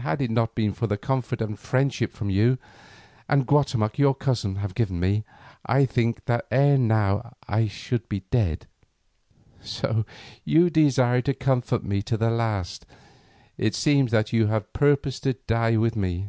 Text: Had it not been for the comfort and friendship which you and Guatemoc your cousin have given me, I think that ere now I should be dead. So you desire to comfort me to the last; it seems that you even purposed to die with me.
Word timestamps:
Had 0.00 0.22
it 0.22 0.30
not 0.30 0.54
been 0.54 0.72
for 0.72 0.86
the 0.86 0.96
comfort 0.96 1.42
and 1.42 1.58
friendship 1.58 2.20
which 2.20 2.30
you 2.32 2.58
and 3.28 3.44
Guatemoc 3.44 3.98
your 3.98 4.14
cousin 4.14 4.54
have 4.54 4.72
given 4.72 5.00
me, 5.00 5.24
I 5.66 5.84
think 5.84 6.26
that 6.26 6.46
ere 6.52 6.78
now 6.78 7.34
I 7.48 7.66
should 7.66 8.08
be 8.08 8.20
dead. 8.30 8.68
So 9.60 10.06
you 10.44 10.70
desire 10.70 11.22
to 11.22 11.34
comfort 11.34 11.82
me 11.82 12.02
to 12.02 12.16
the 12.16 12.30
last; 12.30 12.86
it 13.58 13.74
seems 13.74 14.12
that 14.12 14.32
you 14.32 14.44
even 14.44 14.62
purposed 14.74 15.24
to 15.24 15.32
die 15.32 15.76
with 15.76 15.96
me. 15.96 16.28